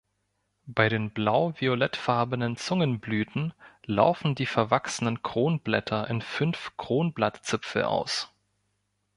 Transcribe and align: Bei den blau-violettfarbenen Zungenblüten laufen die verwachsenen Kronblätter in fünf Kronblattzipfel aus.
Bei 0.65 0.89
den 0.89 1.11
blau-violettfarbenen 1.11 2.57
Zungenblüten 2.57 3.53
laufen 3.85 4.33
die 4.33 4.47
verwachsenen 4.47 5.21
Kronblätter 5.21 6.07
in 6.09 6.23
fünf 6.23 6.75
Kronblattzipfel 6.75 7.83
aus. 7.83 8.31